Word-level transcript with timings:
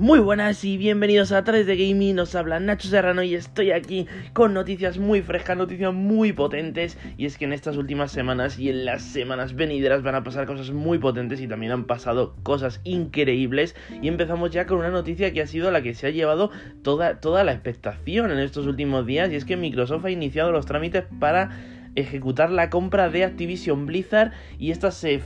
Muy 0.00 0.18
buenas 0.18 0.64
y 0.64 0.78
bienvenidos 0.78 1.30
a 1.30 1.44
3 1.44 1.66
de 1.66 1.76
Gaming, 1.76 2.16
nos 2.16 2.34
habla 2.34 2.58
Nacho 2.58 2.88
Serrano 2.88 3.22
y 3.22 3.34
estoy 3.34 3.70
aquí 3.70 4.06
con 4.32 4.54
noticias 4.54 4.96
muy 4.96 5.20
frescas, 5.20 5.58
noticias 5.58 5.92
muy 5.92 6.32
potentes. 6.32 6.96
Y 7.18 7.26
es 7.26 7.36
que 7.36 7.44
en 7.44 7.52
estas 7.52 7.76
últimas 7.76 8.10
semanas 8.10 8.58
y 8.58 8.70
en 8.70 8.86
las 8.86 9.02
semanas 9.02 9.54
venideras 9.54 10.02
van 10.02 10.14
a 10.14 10.24
pasar 10.24 10.46
cosas 10.46 10.70
muy 10.70 10.96
potentes 10.96 11.38
y 11.42 11.46
también 11.46 11.72
han 11.72 11.84
pasado 11.84 12.34
cosas 12.42 12.80
increíbles. 12.84 13.76
Y 14.00 14.08
empezamos 14.08 14.50
ya 14.52 14.64
con 14.64 14.78
una 14.78 14.88
noticia 14.88 15.34
que 15.34 15.42
ha 15.42 15.46
sido 15.46 15.70
la 15.70 15.82
que 15.82 15.92
se 15.92 16.06
ha 16.06 16.10
llevado 16.10 16.50
toda, 16.82 17.20
toda 17.20 17.44
la 17.44 17.52
expectación 17.52 18.30
en 18.30 18.38
estos 18.38 18.66
últimos 18.66 19.04
días. 19.04 19.30
Y 19.30 19.34
es 19.34 19.44
que 19.44 19.58
Microsoft 19.58 20.06
ha 20.06 20.10
iniciado 20.10 20.50
los 20.50 20.64
trámites 20.64 21.04
para 21.18 21.50
ejecutar 21.94 22.50
la 22.50 22.70
compra 22.70 23.10
de 23.10 23.24
Activision 23.24 23.84
Blizzard. 23.84 24.32
Y 24.58 24.70
esta 24.70 24.92
se, 24.92 25.20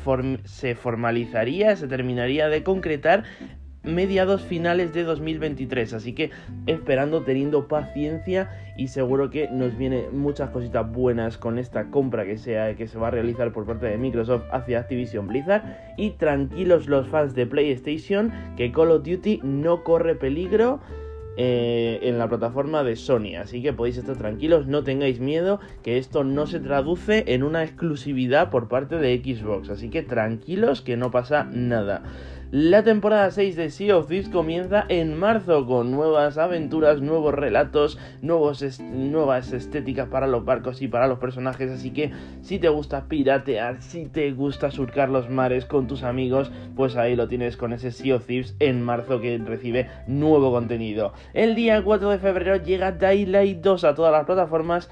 se 0.47 0.75
formalizaría, 0.75 1.77
se 1.77 1.87
terminaría 1.87 2.49
de 2.49 2.65
concretar 2.65 3.23
mediados 3.85 4.43
finales 4.43 4.93
de 4.93 5.05
2023. 5.05 5.93
Así 5.93 6.15
que 6.15 6.31
esperando, 6.67 7.23
teniendo 7.23 7.69
paciencia 7.69 8.51
y 8.77 8.89
seguro 8.89 9.31
que 9.31 9.49
nos 9.49 9.77
viene 9.77 10.05
muchas 10.13 10.51
cositas 10.51 10.91
buenas 10.91 11.39
con 11.39 11.59
esta 11.59 11.91
compra 11.91 12.25
que, 12.25 12.39
sea, 12.39 12.75
que 12.75 12.89
se 12.89 12.99
va 12.99 13.09
a 13.09 13.11
realizar 13.11 13.53
por 13.53 13.67
parte 13.67 13.87
de 13.87 13.99
Microsoft 13.99 14.45
hacia 14.51 14.81
Activision 14.81 15.29
Blizzard. 15.29 15.63
Y 15.97 16.11
tranquilos 16.11 16.89
los 16.89 17.07
fans 17.09 17.35
de 17.35 17.47
PlayStation 17.47 18.33
que 18.57 18.73
Call 18.73 18.91
of 18.91 19.05
Duty 19.05 19.41
no 19.43 19.85
corre 19.85 20.15
peligro. 20.15 20.81
Eh, 21.37 21.99
en 22.03 22.17
la 22.17 22.29
plataforma 22.29 22.85
de 22.85 22.95
Sony. 22.95 23.35
Así 23.37 23.61
que 23.61 23.73
podéis 23.73 23.97
estar 23.97 24.17
tranquilos, 24.17 24.69
no 24.69 24.85
tengáis 24.85 25.19
miedo, 25.19 25.59
que 25.83 25.99
esto 25.99 26.23
no 26.23 26.47
se 26.47 26.61
traduce 26.61 27.25
en 27.27 27.43
una 27.43 27.65
exclusividad 27.65 28.51
por 28.51 28.69
parte 28.69 28.99
de 28.99 29.19
Xbox. 29.19 29.69
Así 29.69 29.91
que 29.91 30.03
tranquilos, 30.03 30.81
que 30.81 30.97
no 30.97 31.11
pasa 31.11 31.43
nada. 31.51 32.05
La 32.57 32.85
temporada 32.85 33.33
6 33.33 33.57
de 33.57 33.69
Sea 33.69 33.97
of 33.97 34.07
Thieves 34.07 34.29
comienza 34.29 34.85
en 34.89 35.19
marzo 35.19 35.67
con 35.67 35.91
nuevas 35.91 36.39
aventuras, 36.39 37.01
nuevos 37.01 37.35
relatos, 37.35 37.99
nuevos 38.23 38.79
nuevas 38.79 39.53
estéticas 39.53 40.09
para 40.09 40.29
los 40.29 40.45
barcos 40.45 40.81
y 40.81 40.87
para 40.87 41.09
los 41.09 41.19
personajes. 41.19 41.69
Así 41.73 41.91
que 41.91 42.13
si 42.43 42.61
te 42.61 42.69
gusta 42.69 43.09
piratear, 43.09 43.83
si 43.83 44.07
te 44.07 44.31
gusta 44.31 44.71
surcar 44.71 45.09
los 45.09 45.29
mares 45.29 45.65
con 45.65 45.89
tus 45.89 46.05
amigos, 46.05 46.53
pues 46.77 46.95
ahí 46.95 47.17
lo 47.17 47.27
tienes 47.27 47.57
con 47.57 47.73
ese 47.73 47.91
Sea 47.91 48.15
of 48.15 48.27
Thieves 48.27 48.55
en 48.61 48.85
marzo 48.85 49.21
que 49.21 49.37
recibe 49.39 49.89
nuevo 50.07 50.53
contenido. 50.53 51.13
El 51.33 51.57
día 51.57 51.83
4 51.83 52.09
de 52.09 52.19
febrero 52.21 52.63
llega 52.63 52.93
Daylight 52.93 53.63
2 53.63 53.83
a 53.83 53.97
todas 53.97 54.13
las 54.13 54.27
plataformas 54.27 54.89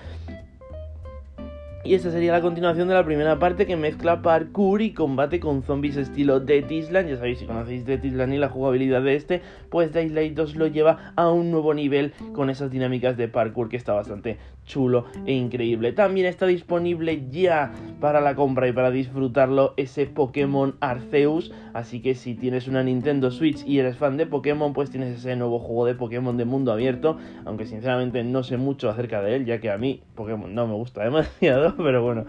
y 1.84 1.94
esta 1.94 2.12
sería 2.12 2.30
la 2.30 2.40
continuación 2.40 2.86
de 2.86 2.94
la 2.94 3.04
primera 3.04 3.40
parte 3.40 3.66
que 3.66 3.76
mezcla 3.76 4.22
parkour 4.22 4.82
y 4.82 4.92
combate 4.92 5.40
con 5.40 5.64
zombies 5.64 5.96
estilo 5.96 6.38
Dead 6.38 6.68
Island. 6.70 7.08
Ya 7.08 7.16
sabéis, 7.16 7.40
si 7.40 7.46
conocéis 7.46 7.84
Dead 7.84 8.02
Island 8.02 8.34
y 8.34 8.38
la 8.38 8.48
jugabilidad 8.48 9.02
de 9.02 9.16
este, 9.16 9.42
pues 9.68 9.92
Daylight 9.92 10.34
2 10.34 10.54
lo 10.54 10.68
lleva 10.68 11.12
a 11.16 11.30
un 11.30 11.50
nuevo 11.50 11.74
nivel 11.74 12.12
con 12.34 12.50
esas 12.50 12.70
dinámicas 12.70 13.16
de 13.16 13.26
parkour 13.26 13.68
que 13.68 13.76
está 13.76 13.94
bastante 13.94 14.38
chulo 14.64 15.06
e 15.26 15.32
increíble. 15.32 15.92
También 15.92 16.26
está 16.26 16.46
disponible 16.46 17.24
ya 17.30 17.72
para 18.00 18.20
la 18.20 18.34
compra 18.34 18.68
y 18.68 18.72
para 18.72 18.90
disfrutarlo 18.90 19.74
ese 19.76 20.06
Pokémon 20.06 20.76
Arceus. 20.80 21.52
Así 21.74 22.00
que 22.00 22.14
si 22.14 22.34
tienes 22.34 22.68
una 22.68 22.82
Nintendo 22.82 23.30
Switch 23.30 23.64
y 23.66 23.78
eres 23.78 23.96
fan 23.96 24.16
de 24.16 24.26
Pokémon, 24.26 24.72
pues 24.72 24.90
tienes 24.90 25.18
ese 25.18 25.36
nuevo 25.36 25.58
juego 25.58 25.86
de 25.86 25.94
Pokémon 25.94 26.36
de 26.36 26.44
mundo 26.44 26.72
abierto. 26.72 27.18
Aunque 27.44 27.66
sinceramente 27.66 28.22
no 28.24 28.42
sé 28.42 28.56
mucho 28.56 28.90
acerca 28.90 29.22
de 29.22 29.36
él, 29.36 29.44
ya 29.46 29.60
que 29.60 29.70
a 29.70 29.78
mí 29.78 30.02
Pokémon 30.14 30.54
no 30.54 30.66
me 30.66 30.74
gusta 30.74 31.04
demasiado. 31.04 31.76
pero 31.76 32.02
bueno. 32.02 32.24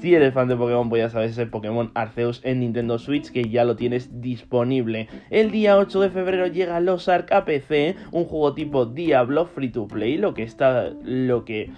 Si 0.00 0.14
eres 0.14 0.32
fan 0.32 0.48
de 0.48 0.56
Pokémon, 0.56 0.88
pues 0.88 1.02
ya 1.02 1.10
sabes 1.10 1.32
ese 1.32 1.46
Pokémon 1.46 1.90
Arceus 1.94 2.40
en 2.42 2.60
Nintendo 2.60 2.98
Switch 2.98 3.30
que 3.30 3.50
ya 3.50 3.64
lo 3.64 3.76
tienes 3.76 4.20
disponible. 4.20 5.08
El 5.30 5.50
día 5.50 5.76
8 5.76 6.00
de 6.00 6.10
febrero 6.10 6.46
llega 6.46 6.80
Los 6.80 7.08
Ark 7.08 7.30
a 7.32 7.44
PC, 7.44 7.96
un 8.10 8.24
juego 8.24 8.54
tipo 8.54 8.86
Diablo 8.86 9.46
free 9.46 9.68
to 9.68 9.86
play, 9.86 10.16
lo 10.16 10.32
que 10.32 10.42
está 10.42 10.90
lo 11.02 11.44
que 11.44 11.70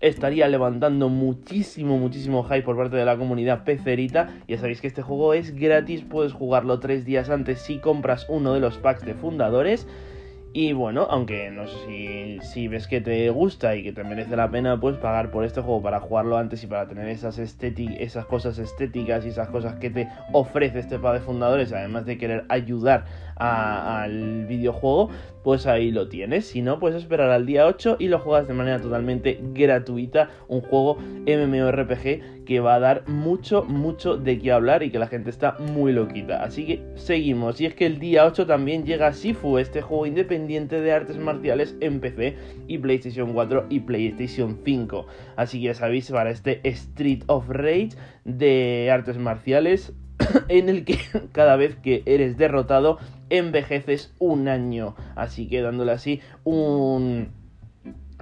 estaría 0.00 0.48
levantando 0.48 1.08
muchísimo, 1.08 1.98
muchísimo 1.98 2.44
hype 2.44 2.62
por 2.62 2.76
parte 2.76 2.96
de 2.96 3.04
la 3.04 3.16
comunidad 3.16 3.64
pecerita. 3.64 4.28
Ya 4.48 4.58
sabéis 4.58 4.80
que 4.80 4.88
este 4.88 5.02
juego 5.02 5.32
es 5.32 5.54
gratis, 5.54 6.02
puedes 6.02 6.32
jugarlo 6.32 6.80
tres 6.80 7.04
días 7.04 7.30
antes 7.30 7.60
si 7.60 7.78
compras 7.78 8.26
uno 8.28 8.54
de 8.54 8.60
los 8.60 8.76
packs 8.78 9.04
de 9.04 9.14
fundadores. 9.14 9.86
Y 10.58 10.72
bueno, 10.72 11.06
aunque 11.10 11.50
no 11.50 11.66
sé 11.66 12.38
si, 12.40 12.66
ves 12.66 12.86
que 12.86 13.02
te 13.02 13.28
gusta 13.28 13.76
y 13.76 13.82
que 13.82 13.92
te 13.92 14.02
merece 14.04 14.36
la 14.36 14.50
pena, 14.50 14.80
pues 14.80 14.96
pagar 14.96 15.30
por 15.30 15.44
este 15.44 15.60
juego 15.60 15.82
para 15.82 16.00
jugarlo 16.00 16.38
antes 16.38 16.64
y 16.64 16.66
para 16.66 16.88
tener 16.88 17.10
esas, 17.10 17.38
esas 17.38 18.24
cosas 18.24 18.58
estéticas 18.58 19.26
y 19.26 19.28
esas 19.28 19.50
cosas 19.50 19.74
que 19.74 19.90
te 19.90 20.08
ofrece 20.32 20.78
este 20.78 20.98
par 20.98 21.12
de 21.12 21.20
fundadores, 21.20 21.74
además 21.74 22.06
de 22.06 22.16
querer 22.16 22.46
ayudar 22.48 23.04
al 23.36 24.46
videojuego, 24.46 25.10
pues 25.44 25.66
ahí 25.66 25.90
lo 25.90 26.08
tienes. 26.08 26.46
Si 26.46 26.62
no, 26.62 26.78
puedes 26.78 27.02
esperar 27.02 27.30
al 27.30 27.44
día 27.44 27.66
8 27.66 27.96
y 27.98 28.08
lo 28.08 28.18
juegas 28.18 28.48
de 28.48 28.54
manera 28.54 28.80
totalmente 28.80 29.38
gratuita. 29.52 30.30
Un 30.48 30.62
juego 30.62 30.96
MMORPG 31.26 32.46
que 32.46 32.60
va 32.60 32.76
a 32.76 32.80
dar 32.80 33.06
mucho, 33.08 33.62
mucho 33.64 34.16
de 34.16 34.38
qué 34.38 34.52
hablar 34.52 34.82
y 34.82 34.90
que 34.90 34.98
la 34.98 35.06
gente 35.06 35.28
está 35.28 35.58
muy 35.58 35.92
loquita. 35.92 36.42
Así 36.42 36.64
que 36.64 36.82
seguimos. 36.94 37.60
Y 37.60 37.66
es 37.66 37.74
que 37.74 37.84
el 37.84 37.98
día 37.98 38.24
8 38.24 38.46
también 38.46 38.86
llega 38.86 39.12
Sifu, 39.12 39.58
este 39.58 39.82
juego 39.82 40.06
independiente 40.06 40.45
de 40.46 40.92
artes 40.92 41.18
marciales 41.18 41.74
en 41.80 42.00
PC 42.00 42.36
y 42.68 42.78
PlayStation 42.78 43.32
4 43.32 43.66
y 43.68 43.80
PlayStation 43.80 44.58
5. 44.64 45.06
Así 45.36 45.60
que 45.60 45.66
ya 45.66 45.74
sabéis, 45.74 46.10
para 46.10 46.30
este 46.30 46.60
Street 46.68 47.22
of 47.26 47.48
Rage 47.48 47.90
de 48.24 48.90
artes 48.90 49.18
marciales 49.18 49.92
en 50.48 50.68
el 50.68 50.84
que 50.84 50.98
cada 51.32 51.56
vez 51.56 51.76
que 51.76 52.02
eres 52.06 52.36
derrotado 52.36 52.98
envejeces 53.30 54.14
un 54.18 54.48
año. 54.48 54.94
Así 55.14 55.48
que 55.48 55.60
dándole 55.60 55.92
así 55.92 56.20
un 56.44 57.28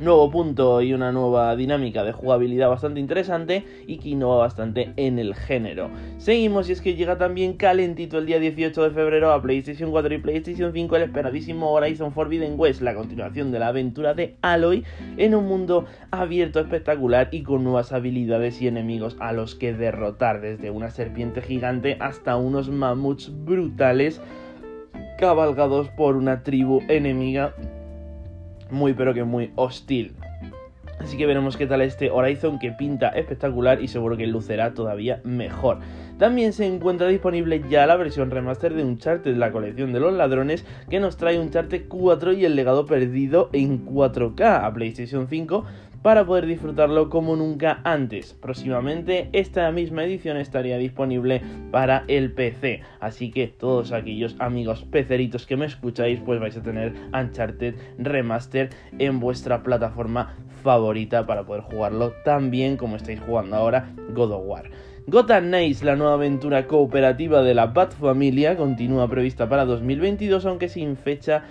nuevo 0.00 0.28
punto 0.30 0.82
y 0.82 0.92
una 0.92 1.12
nueva 1.12 1.54
dinámica 1.54 2.02
de 2.02 2.12
jugabilidad 2.12 2.68
bastante 2.68 2.98
interesante 2.98 3.64
y 3.86 3.98
que 3.98 4.10
innova 4.10 4.38
bastante 4.38 4.92
en 4.96 5.18
el 5.20 5.34
género. 5.34 5.88
Seguimos 6.18 6.68
y 6.68 6.72
es 6.72 6.80
que 6.80 6.94
llega 6.94 7.16
también 7.16 7.56
calentito 7.56 8.18
el 8.18 8.26
día 8.26 8.40
18 8.40 8.82
de 8.82 8.90
febrero 8.90 9.32
a 9.32 9.40
PlayStation 9.40 9.92
4 9.92 10.14
y 10.14 10.18
PlayStation 10.18 10.72
5 10.72 10.96
el 10.96 11.02
esperadísimo 11.02 11.70
Horizon 11.70 12.12
Forbidden 12.12 12.54
West, 12.58 12.82
la 12.82 12.94
continuación 12.94 13.52
de 13.52 13.60
la 13.60 13.68
aventura 13.68 14.14
de 14.14 14.36
Aloy 14.42 14.84
en 15.16 15.34
un 15.34 15.46
mundo 15.46 15.86
abierto 16.10 16.58
espectacular 16.58 17.28
y 17.30 17.44
con 17.44 17.62
nuevas 17.62 17.92
habilidades 17.92 18.60
y 18.60 18.66
enemigos 18.66 19.16
a 19.20 19.32
los 19.32 19.54
que 19.54 19.72
derrotar, 19.72 20.40
desde 20.40 20.70
una 20.70 20.90
serpiente 20.90 21.40
gigante 21.40 21.96
hasta 22.00 22.36
unos 22.36 22.68
mamuts 22.68 23.30
brutales 23.44 24.20
cabalgados 25.18 25.88
por 25.90 26.16
una 26.16 26.42
tribu 26.42 26.80
enemiga 26.88 27.54
muy 28.74 28.92
pero 28.92 29.14
que 29.14 29.24
muy 29.24 29.52
hostil. 29.56 30.14
Así 30.98 31.16
que 31.16 31.26
veremos 31.26 31.56
qué 31.56 31.66
tal 31.66 31.82
este 31.82 32.10
Horizon 32.10 32.58
que 32.58 32.72
pinta 32.72 33.08
espectacular 33.08 33.82
y 33.82 33.88
seguro 33.88 34.16
que 34.16 34.26
lucerá 34.26 34.74
todavía 34.74 35.20
mejor. 35.24 35.78
También 36.18 36.52
se 36.52 36.66
encuentra 36.66 37.08
disponible 37.08 37.62
ya 37.68 37.86
la 37.86 37.96
versión 37.96 38.30
remaster 38.30 38.74
de 38.74 38.84
Uncharted, 38.84 39.36
la 39.36 39.50
colección 39.50 39.92
de 39.92 40.00
los 40.00 40.14
ladrones, 40.14 40.64
que 40.88 41.00
nos 41.00 41.16
trae 41.16 41.38
Uncharted 41.38 41.88
4 41.88 42.32
y 42.34 42.44
el 42.44 42.54
legado 42.54 42.86
perdido 42.86 43.50
en 43.52 43.84
4K 43.84 44.64
a 44.64 44.72
PlayStation 44.72 45.26
5 45.28 45.64
para 46.04 46.26
poder 46.26 46.44
disfrutarlo 46.44 47.08
como 47.08 47.34
nunca 47.34 47.80
antes. 47.82 48.34
Próximamente 48.34 49.30
esta 49.32 49.72
misma 49.72 50.04
edición 50.04 50.36
estaría 50.36 50.76
disponible 50.76 51.40
para 51.70 52.04
el 52.08 52.30
PC, 52.30 52.82
así 53.00 53.30
que 53.30 53.48
todos 53.48 53.90
aquellos 53.90 54.36
amigos 54.38 54.84
peceritos 54.84 55.46
que 55.46 55.56
me 55.56 55.64
escucháis 55.64 56.20
pues 56.20 56.38
vais 56.40 56.58
a 56.58 56.62
tener 56.62 56.92
Uncharted 57.18 57.76
Remaster 57.96 58.68
en 58.98 59.18
vuestra 59.18 59.62
plataforma 59.62 60.36
favorita 60.62 61.26
para 61.26 61.46
poder 61.46 61.62
jugarlo 61.62 62.12
tan 62.22 62.50
bien 62.50 62.76
como 62.76 62.96
estáis 62.96 63.20
jugando 63.20 63.56
ahora 63.56 63.94
God 64.12 64.32
of 64.32 64.42
War. 64.44 64.70
Gotham 65.06 65.46
Knights, 65.46 65.82
la 65.84 65.96
nueva 65.96 66.14
aventura 66.14 66.66
cooperativa 66.66 67.42
de 67.42 67.54
la 67.54 67.68
Bat 67.68 67.94
Familia, 67.94 68.58
continúa 68.58 69.08
prevista 69.08 69.48
para 69.48 69.64
2022, 69.64 70.44
aunque 70.44 70.68
sin 70.68 70.98
fecha 70.98 71.44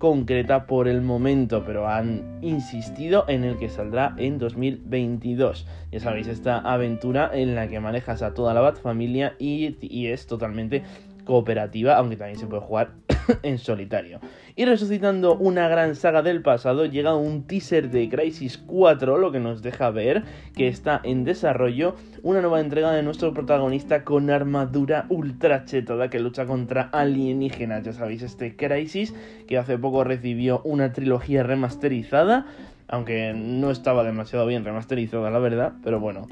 concreta 0.00 0.66
por 0.66 0.88
el 0.88 1.02
momento, 1.02 1.62
pero 1.64 1.86
han 1.86 2.38
insistido 2.40 3.26
en 3.28 3.44
el 3.44 3.58
que 3.58 3.68
saldrá 3.68 4.14
en 4.16 4.38
2022. 4.38 5.66
Ya 5.92 6.00
sabéis, 6.00 6.26
esta 6.26 6.58
aventura 6.58 7.30
en 7.32 7.54
la 7.54 7.68
que 7.68 7.78
manejas 7.80 8.22
a 8.22 8.32
toda 8.32 8.54
la 8.54 8.62
Bat 8.62 8.80
familia 8.80 9.36
y, 9.38 9.76
y 9.82 10.06
es 10.08 10.26
totalmente 10.26 10.82
cooperativa, 11.24 11.96
aunque 11.96 12.16
también 12.16 12.40
se 12.40 12.46
puede 12.46 12.62
jugar 12.62 12.92
en 13.42 13.58
solitario. 13.58 14.20
Y 14.56 14.64
resucitando 14.64 15.36
una 15.36 15.68
gran 15.68 15.94
saga 15.94 16.22
del 16.22 16.42
pasado, 16.42 16.86
llega 16.86 17.14
un 17.14 17.44
teaser 17.44 17.90
de 17.90 18.08
Crisis 18.08 18.58
4, 18.58 19.18
lo 19.18 19.32
que 19.32 19.40
nos 19.40 19.62
deja 19.62 19.90
ver 19.90 20.24
que 20.54 20.68
está 20.68 21.00
en 21.04 21.24
desarrollo 21.24 21.94
una 22.22 22.40
nueva 22.40 22.60
entrega 22.60 22.92
de 22.92 23.02
nuestro 23.02 23.32
protagonista 23.32 24.04
con 24.04 24.30
armadura 24.30 25.06
ultra 25.08 25.64
chetada 25.64 26.10
que 26.10 26.20
lucha 26.20 26.46
contra 26.46 26.82
alienígenas. 26.92 27.84
Ya 27.84 27.92
sabéis, 27.92 28.22
este 28.22 28.56
Crisis 28.56 29.14
que 29.46 29.58
hace 29.58 29.78
poco 29.78 30.04
recibió 30.04 30.60
una 30.64 30.92
trilogía 30.92 31.42
remasterizada, 31.42 32.46
aunque 32.88 33.32
no 33.34 33.70
estaba 33.70 34.04
demasiado 34.04 34.46
bien 34.46 34.64
remasterizada, 34.64 35.30
la 35.30 35.38
verdad, 35.38 35.72
pero 35.82 36.00
bueno, 36.00 36.26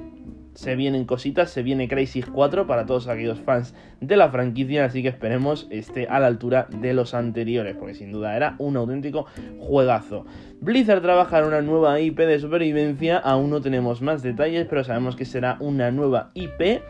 se 0.58 0.75
vienen 0.75 1.05
cositas, 1.05 1.50
se 1.50 1.62
viene 1.62 1.87
Crisis 1.87 2.26
4 2.26 2.66
para 2.66 2.84
todos 2.84 3.06
aquellos 3.06 3.38
fans 3.38 3.76
de 4.00 4.16
la 4.16 4.28
franquicia, 4.28 4.87
así 4.87 5.02
que 5.02 5.08
esperemos 5.08 5.69
esté 5.70 6.08
a 6.08 6.19
la 6.19 6.26
altura 6.26 6.66
de 6.81 6.94
los 6.94 7.14
anteriores, 7.14 7.76
porque 7.76 7.94
sin 7.94 8.10
duda 8.10 8.34
era 8.34 8.56
un 8.58 8.76
auténtico 8.76 9.26
juegazo. 9.60 10.26
Blizzard 10.60 11.00
trabaja 11.00 11.38
en 11.38 11.44
una 11.44 11.62
nueva 11.62 12.00
IP 12.00 12.19
de 12.19 12.40
supervivencia, 12.40 13.19
aún 13.19 13.50
no 13.50 13.60
tenemos 13.60 14.02
más 14.02 14.20
detalles, 14.25 14.66
pero 14.69 14.82
sabemos 14.82 15.14
que 15.14 15.26
será 15.26 15.58
una 15.60 15.93
nueva 15.93 16.32
IP 16.34 16.82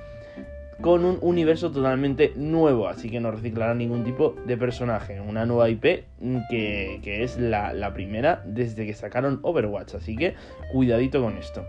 con 0.81 1.05
un 1.05 1.19
universo 1.21 1.71
totalmente 1.71 2.33
nuevo, 2.37 2.89
así 2.89 3.11
que 3.11 3.21
no 3.21 3.33
reciclará 3.33 3.75
ningún 3.75 4.03
tipo 4.03 4.35
de 4.47 4.57
personaje. 4.57 5.21
Una 5.21 5.45
nueva 5.45 5.69
IP 5.69 6.07
que, 6.49 7.01
es 7.05 7.39
la, 7.39 7.75
la 7.75 7.93
primera 7.93 8.43
desde 8.47 8.87
que 8.87 8.95
sacaron 8.95 9.41
Overwatch, 9.43 9.97
así 9.97 10.17
que 10.17 10.37
cuidadito 10.73 11.23
con 11.23 11.37
esto. 11.37 11.67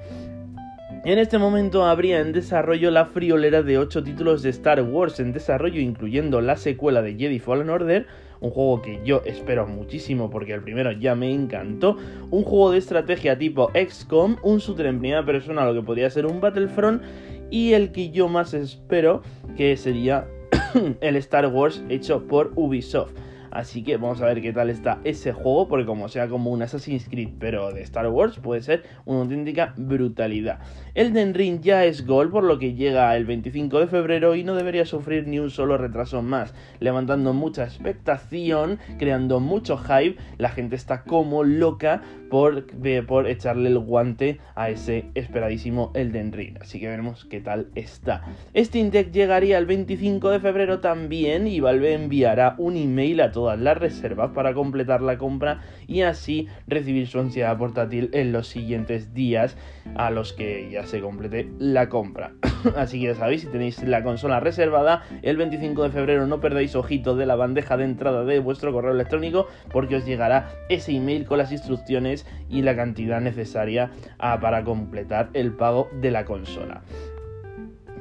En 1.06 1.18
este 1.18 1.38
momento 1.38 1.86
habría 1.86 2.20
en 2.20 2.34
desarrollo 2.34 2.92
la 2.92 3.06
friolera 3.06 3.64
de 3.64 3.78
8 3.78 4.04
títulos 4.04 4.42
de 4.42 4.50
Star 4.50 4.82
Wars 4.82 5.22
en 5.22 5.32
desarrollo, 5.32 5.80
incluyendo 5.80 6.42
la 6.42 6.58
secuela 6.58 7.02
de 7.02 7.16
Jedi 7.16 7.40
Fallen 7.40 7.70
Order, 7.70 8.06
un 8.42 8.50
juego 8.50 8.82
que 8.82 9.00
yo 9.06 9.22
espero 9.26 9.66
muchísimo 9.66 10.30
porque 10.30 10.54
el 10.54 10.62
primero 10.62 10.92
ya 10.92 11.16
me 11.16 11.32
encantó, 11.32 11.96
un 12.32 12.44
juego 12.44 12.72
de 12.72 12.80
estrategia 12.80 13.38
tipo 13.38 13.72
XCOM, 13.74 14.38
un 14.44 14.58
shooter 14.58 14.88
en 14.88 15.00
primera 15.00 15.26
persona, 15.26 15.64
lo 15.66 15.74
que 15.74 15.86
podría 15.86 16.10
ser 16.10 16.26
un 16.26 16.42
Battlefront, 16.42 17.02
y 17.50 17.72
el 17.74 17.94
que 17.94 18.12
yo 18.12 18.28
más 18.28 18.54
espero, 18.54 19.24
que 19.56 19.78
sería 19.78 20.28
el 21.00 21.16
Star 21.16 21.48
Wars 21.48 21.82
hecho 21.88 22.28
por 22.28 22.52
Ubisoft. 22.56 23.14
Así 23.52 23.84
que 23.84 23.98
vamos 23.98 24.22
a 24.22 24.26
ver 24.26 24.42
qué 24.42 24.54
tal 24.54 24.70
está 24.70 25.00
ese 25.04 25.32
juego, 25.32 25.68
porque 25.68 25.86
como 25.86 26.10
sea 26.10 26.28
como 26.28 26.52
un 26.52 26.62
Assassin's 26.62 27.08
Creed, 27.10 27.30
pero 27.40 27.72
de 27.72 27.82
Star 27.82 28.08
Wars, 28.08 28.38
puede 28.40 28.62
ser 28.62 28.84
una 29.06 29.22
auténtica 29.22 29.74
brutalidad. 29.78 30.60
Elden 30.96 31.34
Ring 31.34 31.62
ya 31.62 31.86
es 31.86 32.06
gol, 32.06 32.30
por 32.30 32.44
lo 32.44 32.60
que 32.60 32.74
llega 32.74 33.16
el 33.16 33.26
25 33.26 33.80
de 33.80 33.88
febrero 33.88 34.36
y 34.36 34.44
no 34.44 34.56
debería 34.56 34.86
sufrir 34.86 35.28
ni 35.28 35.40
un 35.40 35.50
solo 35.50 35.78
retraso 35.78 36.22
más, 36.22 36.54
levantando 36.80 37.34
mucha 37.34 37.64
expectación, 37.64 38.80
creando 38.98 39.40
mucho 39.40 39.78
hype. 39.78 40.18
La 40.38 40.50
gente 40.50 40.76
está 40.76 41.04
como 41.04 41.44
loca 41.44 42.02
por, 42.30 42.66
por 43.06 43.28
echarle 43.28 43.70
el 43.70 43.80
guante 43.80 44.40
a 44.56 44.70
ese 44.70 45.06
esperadísimo 45.16 45.92
Elden 45.96 46.32
Ring. 46.32 46.58
Así 46.62 46.80
que 46.80 46.88
veremos 46.88 47.26
qué 47.26 47.42
tal 47.42 47.68
está. 47.76 48.24
Steam 48.56 48.92
Deck 48.92 49.12
llegaría 49.12 49.58
el 49.58 49.66
25 49.66 50.30
de 50.30 50.40
febrero 50.40 50.80
también 50.80 51.48
y 51.48 51.60
Valve 51.60 51.94
enviará 51.94 52.56
un 52.58 52.78
email 52.78 53.22
a 53.22 53.32
todas 53.40 53.58
las 53.58 53.78
reservas 53.78 54.32
para 54.32 54.54
completar 54.54 55.02
la 55.02 55.18
compra 55.18 55.62
y 55.88 56.02
así 56.02 56.50
recibir 56.68 57.08
su 57.08 57.22
ansiedad 57.22 57.58
portátil 57.58 58.10
en 58.12 58.34
los 58.34 58.50
siguientes 58.50 59.14
días 59.14 59.56
a 59.96 60.10
los 60.10 60.34
que 60.34 60.70
ya 60.70 60.86
se 60.86 61.00
complete 61.00 61.50
la 61.58 61.88
compra. 61.88 62.34
así 62.76 63.00
que 63.00 63.08
ya 63.08 63.16
sabéis, 63.16 63.44
si 63.44 63.48
tenéis 63.48 63.82
la 63.82 64.04
consola 64.04 64.42
reservada, 64.42 65.04
el 65.22 65.38
25 65.38 65.84
de 65.84 65.90
febrero 65.90 66.28
no 66.28 66.42
perdáis 66.42 66.76
ojito 66.76 67.16
de 67.16 67.26
la 67.26 67.38
bandeja 67.38 67.78
de 67.78 67.86
entrada 67.86 68.26
de 68.26 68.40
vuestro 68.40 68.74
correo 68.74 68.92
electrónico 68.92 69.48
porque 69.72 69.96
os 69.96 70.06
llegará 70.06 70.50
ese 70.68 70.92
email 70.92 71.26
con 71.26 71.38
las 71.38 71.54
instrucciones 71.54 72.26
y 72.50 72.62
la 72.64 72.76
cantidad 72.76 73.22
necesaria 73.22 73.92
ah, 74.18 74.42
para 74.42 74.66
completar 74.66 75.30
el 75.32 75.54
pago 75.54 75.88
de 76.02 76.12
la 76.12 76.26
consola. 76.26 76.82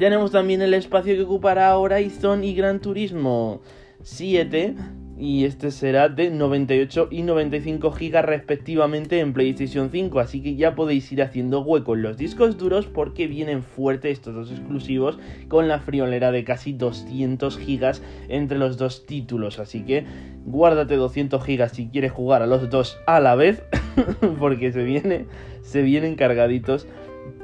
Tenemos 0.00 0.32
también 0.32 0.62
el 0.62 0.74
espacio 0.74 1.14
que 1.14 1.22
ocupará 1.22 1.78
Horizon 1.78 2.42
y 2.42 2.54
Gran 2.54 2.80
Turismo 2.80 3.60
7 4.02 4.74
y 5.18 5.44
este 5.44 5.70
será 5.70 6.08
de 6.08 6.30
98 6.30 7.08
y 7.10 7.22
95 7.22 7.90
GB 7.90 8.22
respectivamente 8.22 9.18
en 9.18 9.32
PlayStation 9.32 9.90
5, 9.90 10.20
así 10.20 10.42
que 10.42 10.54
ya 10.54 10.74
podéis 10.74 11.10
ir 11.10 11.22
haciendo 11.22 11.60
hueco 11.60 11.94
en 11.94 12.02
los 12.02 12.16
discos 12.16 12.56
duros 12.56 12.86
porque 12.86 13.26
vienen 13.26 13.62
fuertes 13.62 14.12
estos 14.12 14.34
dos 14.34 14.50
exclusivos 14.52 15.18
con 15.48 15.66
la 15.66 15.80
friolera 15.80 16.30
de 16.30 16.44
casi 16.44 16.72
200 16.72 17.58
GB 17.58 18.00
entre 18.28 18.58
los 18.58 18.78
dos 18.78 19.06
títulos, 19.06 19.58
así 19.58 19.84
que 19.84 20.04
guárdate 20.44 20.94
200 20.96 21.44
GB 21.44 21.68
si 21.68 21.88
quieres 21.88 22.12
jugar 22.12 22.42
a 22.42 22.46
los 22.46 22.70
dos 22.70 22.98
a 23.06 23.18
la 23.18 23.34
vez 23.34 23.62
porque 24.38 24.72
se 24.72 25.26
se 25.62 25.82
vienen 25.82 26.14
cargaditos 26.14 26.86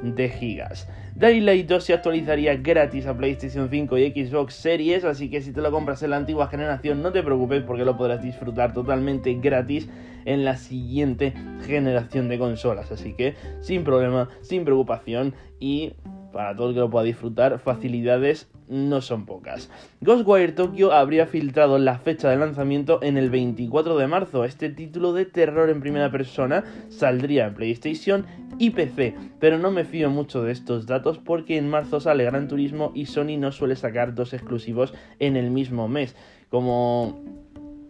de 0.01 0.29
gigas. 0.29 0.87
Daylight 1.15 1.69
2 1.69 1.81
se 1.81 1.93
actualizaría 1.93 2.57
gratis 2.57 3.07
a 3.07 3.15
PlayStation 3.15 3.69
5 3.69 3.97
y 3.97 4.11
Xbox 4.11 4.53
Series, 4.53 5.05
así 5.05 5.29
que 5.29 5.39
si 5.39 5.53
te 5.53 5.61
lo 5.61 5.71
compras 5.71 6.03
en 6.03 6.09
la 6.09 6.17
antigua 6.17 6.47
generación 6.47 7.01
no 7.01 7.13
te 7.13 7.23
preocupes 7.23 7.63
porque 7.63 7.85
lo 7.85 7.95
podrás 7.95 8.21
disfrutar 8.21 8.73
totalmente 8.73 9.33
gratis 9.35 9.87
en 10.25 10.43
la 10.43 10.57
siguiente 10.57 11.33
generación 11.65 12.27
de 12.27 12.37
consolas, 12.37 12.91
así 12.91 13.13
que 13.13 13.35
sin 13.61 13.85
problema, 13.85 14.27
sin 14.41 14.65
preocupación 14.65 15.33
y 15.57 15.93
para 16.35 16.53
todo 16.53 16.67
el 16.67 16.73
que 16.73 16.81
lo 16.81 16.89
pueda 16.89 17.05
disfrutar, 17.05 17.59
facilidades 17.59 18.49
no 18.67 18.99
son 18.99 19.25
pocas. 19.25 19.69
Ghostwire 20.01 20.51
Tokyo 20.51 20.91
habría 20.91 21.27
filtrado 21.27 21.77
la 21.77 21.97
fecha 21.97 22.29
de 22.29 22.35
lanzamiento 22.35 22.99
en 23.01 23.15
el 23.15 23.29
24 23.29 23.97
de 23.97 24.07
marzo. 24.07 24.43
Este 24.43 24.69
título 24.69 25.13
de 25.13 25.23
terror 25.23 25.69
en 25.69 25.79
primera 25.79 26.11
persona 26.11 26.65
saldría 26.89 27.45
en 27.47 27.53
PlayStation 27.53 28.25
y 28.59 28.71
PC, 28.71 29.15
pero 29.39 29.57
no 29.57 29.71
me 29.71 29.85
fío 29.85 30.09
mucho 30.09 30.43
de 30.43 30.51
estos 30.51 30.85
datos 30.85 31.19
porque 31.19 31.55
en 31.55 31.69
marzo 31.69 32.01
sale 32.01 32.25
Gran 32.25 32.49
Turismo 32.49 32.91
y 32.93 33.05
Sony 33.05 33.37
no 33.39 33.53
suele 33.53 33.77
sacar 33.77 34.13
dos 34.13 34.33
exclusivos 34.33 34.93
en 35.19 35.37
el 35.37 35.51
mismo 35.51 35.87
mes. 35.87 36.17
Como 36.49 37.44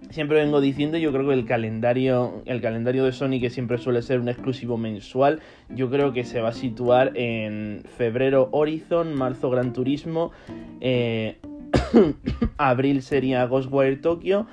siempre 0.10 0.44
vengo 0.44 0.62
diciendo, 0.62 0.98
yo 0.98 1.12
creo 1.12 1.28
que 1.28 1.34
el 1.34 1.46
calendario, 1.46 2.42
el 2.46 2.62
calendario 2.62 3.06
de 3.06 3.12
Sony, 3.12 3.40
que 3.40 3.50
siempre 3.50 3.78
suele 3.78 4.02
ser 4.02 4.20
un 4.20 4.30
exclusivo 4.30 4.78
mensual, 4.78 5.40
yo 5.70 5.90
creo 5.90 6.14
que 6.14 6.24
se 6.24 6.42
va 6.42 6.50
a 6.50 6.54
situar 6.54 7.12
en 7.16 7.84
febrero 7.98 8.50
Horizon, 8.52 9.14
marzo 9.16 9.50
Gran 9.50 9.74
Turismo, 9.74 10.32
eh, 10.82 11.38
abril 12.58 13.02
sería 13.02 13.46
Ghostwire 13.46 13.98
Tokyo, 13.98 14.48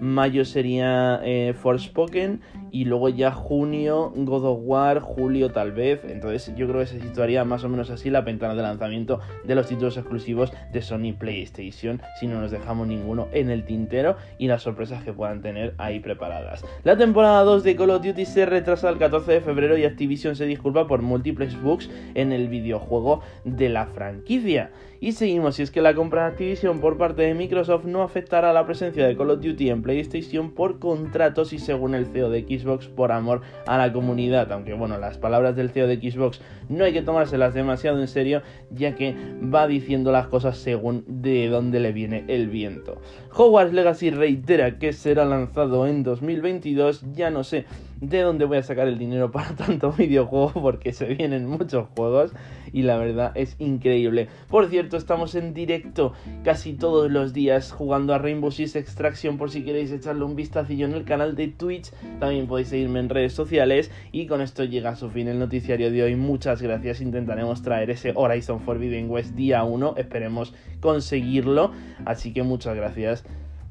mayo 0.00 0.44
sería 0.44 1.20
eh, 1.24 1.54
Forspoken 1.54 2.40
y 2.70 2.84
luego 2.84 3.08
ya 3.08 3.32
junio 3.32 4.12
God 4.14 4.44
of 4.44 4.58
War, 4.62 5.00
julio 5.00 5.50
tal 5.50 5.72
vez. 5.72 6.00
Entonces 6.04 6.54
yo 6.56 6.66
creo 6.68 6.80
que 6.80 6.86
se 6.86 7.00
situaría 7.00 7.44
más 7.44 7.64
o 7.64 7.68
menos 7.68 7.90
así 7.90 8.10
la 8.10 8.20
ventana 8.20 8.54
de 8.54 8.62
lanzamiento 8.62 9.20
de 9.44 9.54
los 9.54 9.66
títulos 9.66 9.96
exclusivos 9.96 10.52
de 10.72 10.82
Sony 10.82 11.12
PlayStation 11.18 12.00
si 12.18 12.26
no 12.26 12.40
nos 12.40 12.50
dejamos 12.50 12.86
ninguno 12.86 13.28
en 13.32 13.50
el 13.50 13.64
tintero 13.64 14.16
y 14.38 14.48
las 14.48 14.62
sorpresas 14.62 15.02
que 15.04 15.12
puedan 15.12 15.42
tener 15.42 15.74
ahí 15.78 16.00
preparadas. 16.00 16.64
La 16.84 16.96
temporada 16.96 17.42
2 17.42 17.62
de 17.64 17.76
Call 17.76 17.90
of 17.90 18.02
Duty 18.02 18.24
se 18.24 18.46
retrasa 18.46 18.88
el 18.88 18.98
14 18.98 19.32
de 19.32 19.40
febrero 19.40 19.76
y 19.76 19.84
Activision 19.84 20.36
se 20.36 20.46
disculpa 20.46 20.86
por 20.86 21.02
múltiples 21.02 21.60
bugs 21.60 21.90
en 22.14 22.32
el 22.32 22.48
videojuego 22.48 23.20
de 23.44 23.68
la 23.68 23.86
franquicia. 23.86 24.70
Y 25.00 25.12
seguimos, 25.12 25.60
y 25.60 25.62
es 25.62 25.70
que 25.70 25.80
la 25.80 25.94
compra 25.94 26.22
de 26.22 26.28
Activision 26.32 26.80
por 26.80 26.98
parte 26.98 27.22
de 27.22 27.34
Microsoft 27.34 27.84
no 27.84 28.02
afectará 28.02 28.52
la 28.52 28.66
presencia 28.66 29.06
de 29.06 29.16
Call 29.16 29.30
of 29.30 29.40
Duty 29.40 29.70
en 29.70 29.82
PlayStation 29.82 30.50
por 30.50 30.80
contratos 30.80 31.52
y 31.52 31.60
según 31.60 31.94
el 31.94 32.06
CEO 32.06 32.30
de 32.30 32.44
Xbox 32.58 32.88
por 32.88 33.12
amor 33.12 33.42
a 33.66 33.78
la 33.78 33.92
comunidad. 33.92 34.50
Aunque 34.52 34.74
bueno, 34.74 34.98
las 34.98 35.18
palabras 35.18 35.56
del 35.56 35.70
CEO 35.70 35.86
de 35.86 35.96
Xbox 35.96 36.40
no 36.68 36.84
hay 36.84 36.92
que 36.92 37.02
tomárselas 37.02 37.54
demasiado 37.54 38.00
en 38.00 38.08
serio, 38.08 38.42
ya 38.70 38.94
que 38.94 39.14
va 39.42 39.66
diciendo 39.66 40.12
las 40.12 40.26
cosas 40.26 40.58
según 40.58 41.04
de 41.06 41.48
dónde 41.48 41.80
le 41.80 41.92
viene 41.92 42.24
el 42.28 42.48
viento. 42.48 43.00
Hogwarts 43.34 43.72
Legacy 43.72 44.10
reitera 44.10 44.78
que 44.78 44.92
será 44.92 45.24
lanzado 45.24 45.86
en 45.86 46.02
2022, 46.02 47.04
ya 47.14 47.30
no 47.30 47.44
sé 47.44 47.66
de 48.00 48.22
dónde 48.22 48.44
voy 48.44 48.58
a 48.58 48.62
sacar 48.62 48.88
el 48.88 48.98
dinero 48.98 49.30
para 49.32 49.54
tanto 49.54 49.92
videojuego 49.92 50.52
porque 50.52 50.92
se 50.92 51.06
vienen 51.06 51.46
muchos 51.46 51.88
juegos 51.96 52.32
y 52.72 52.82
la 52.82 52.96
verdad 52.98 53.32
es 53.34 53.56
increíble. 53.58 54.28
Por 54.48 54.68
cierto, 54.68 54.96
estamos 54.96 55.34
en 55.34 55.54
directo 55.54 56.12
casi 56.44 56.74
todos 56.74 57.10
los 57.10 57.32
días 57.32 57.72
jugando 57.72 58.14
a 58.14 58.18
Rainbow 58.18 58.50
Six 58.50 58.76
Extraction 58.76 59.38
por 59.38 59.50
si 59.50 59.64
queréis 59.64 59.90
echarle 59.90 60.24
un 60.24 60.36
vistacillo 60.36 60.86
en 60.86 60.94
el 60.94 61.04
canal 61.04 61.34
de 61.34 61.48
Twitch. 61.48 61.90
También 62.20 62.46
podéis 62.46 62.68
seguirme 62.68 63.00
en 63.00 63.08
redes 63.08 63.32
sociales 63.32 63.90
y 64.12 64.26
con 64.26 64.40
esto 64.40 64.64
llega 64.64 64.90
a 64.90 64.96
su 64.96 65.10
fin 65.10 65.28
el 65.28 65.38
noticiario 65.38 65.90
de 65.90 66.02
hoy. 66.02 66.16
Muchas 66.16 66.62
gracias. 66.62 67.00
Intentaremos 67.00 67.62
traer 67.62 67.90
ese 67.90 68.12
Horizon 68.14 68.60
Forbidden 68.60 69.10
West 69.10 69.34
día 69.34 69.64
1. 69.64 69.94
Esperemos 69.96 70.54
conseguirlo. 70.80 71.72
Así 72.04 72.32
que 72.32 72.42
muchas 72.42 72.76
gracias. 72.76 73.24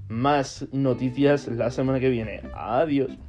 Más 0.10 0.68
noticias 0.72 1.48
la 1.48 1.70
semana 1.70 2.00
que 2.00 2.10
viene. 2.10 2.42
Adiós. 2.54 3.27